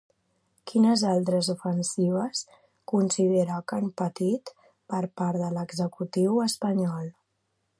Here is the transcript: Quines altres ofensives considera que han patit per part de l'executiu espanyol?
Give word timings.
Quines 0.69 1.01
altres 1.09 1.49
ofensives 1.53 2.41
considera 2.93 3.59
que 3.73 3.77
han 3.81 3.91
patit 4.03 4.53
per 4.95 5.03
part 5.23 5.41
de 5.43 5.51
l'executiu 5.59 6.41
espanyol? 6.47 7.07